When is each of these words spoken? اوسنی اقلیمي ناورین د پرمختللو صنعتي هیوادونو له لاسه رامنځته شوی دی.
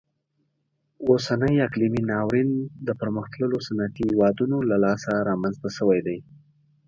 اوسنی 1.05 1.53
اقلیمي 1.67 2.01
ناورین 2.09 2.49
د 2.87 2.89
پرمختللو 2.99 3.57
صنعتي 3.67 4.03
هیوادونو 4.11 4.57
له 4.69 4.75
لاسه 4.85 5.11
رامنځته 5.29 5.69
شوی 5.77 5.99
دی. 6.07 6.17